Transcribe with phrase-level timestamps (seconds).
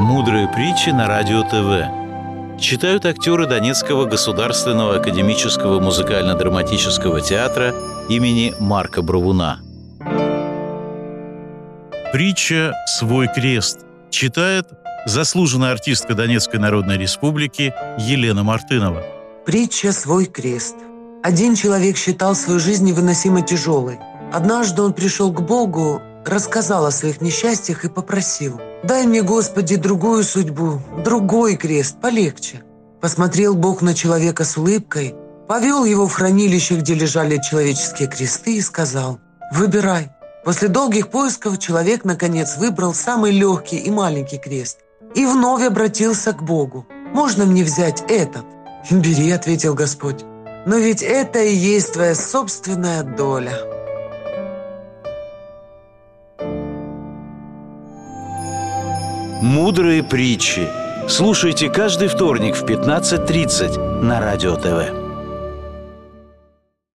[0.00, 2.58] Мудрые притчи на радио ТВ.
[2.58, 7.74] Читают актеры Донецкого государственного академического музыкально-драматического театра
[8.08, 9.60] имени Марка Бравуна.
[12.14, 14.68] Притча «Свой крест» читает
[15.04, 19.02] заслуженная артистка Донецкой Народной Республики Елена Мартынова.
[19.44, 20.76] Притча «Свой крест».
[21.22, 23.98] Один человек считал свою жизнь невыносимо тяжелой.
[24.32, 26.00] Однажды он пришел к Богу,
[26.30, 32.62] рассказал о своих несчастьях и попросил «Дай мне, Господи, другую судьбу, другой крест, полегче».
[33.00, 35.14] Посмотрел Бог на человека с улыбкой,
[35.48, 39.18] повел его в хранилище, где лежали человеческие кресты и сказал
[39.52, 40.10] «Выбирай».
[40.44, 44.78] После долгих поисков человек, наконец, выбрал самый легкий и маленький крест
[45.14, 46.86] и вновь обратился к Богу.
[47.12, 48.44] «Можно мне взять этот?»
[48.90, 50.24] «Бери»,— ответил Господь.
[50.66, 53.79] «Но ведь это и есть твоя собственная доля».
[59.42, 60.68] Мудрые притчи.
[61.08, 65.09] Слушайте каждый вторник в 15.30 на Радио ТВ.